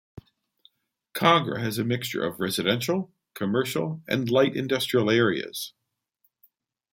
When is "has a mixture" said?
1.61-2.23